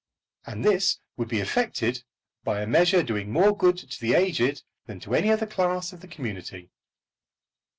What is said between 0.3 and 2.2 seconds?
And this would be effected